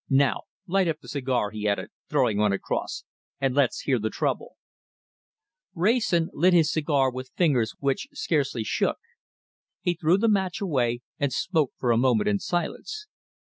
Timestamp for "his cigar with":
6.55-7.29